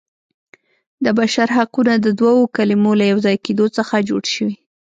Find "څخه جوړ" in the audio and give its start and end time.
3.77-4.23